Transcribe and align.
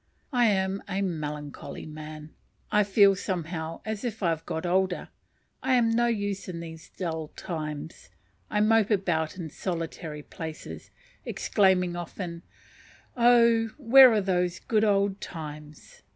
I 0.33 0.45
am 0.45 0.81
a 0.89 1.03
melancholy 1.03 1.85
man. 1.85 2.33
I 2.71 2.83
feel 2.83 3.15
somehow 3.15 3.81
as 3.85 4.03
if 4.03 4.23
I 4.23 4.29
had 4.31 4.43
got 4.47 4.65
older. 4.65 5.09
I 5.61 5.75
am 5.75 5.91
no 5.91 6.07
use 6.07 6.49
in 6.49 6.59
these 6.59 6.89
dull 6.97 7.27
times. 7.35 8.09
I 8.49 8.61
mope 8.61 8.89
about 8.89 9.37
in 9.37 9.51
solitary 9.51 10.23
places, 10.23 10.89
exclaiming 11.23 11.95
often, 11.95 12.41
"Oh! 13.15 13.67
where 13.77 14.11
are 14.11 14.21
those 14.21 14.57
good 14.59 14.83
old 14.83 15.21
times?" 15.21 16.01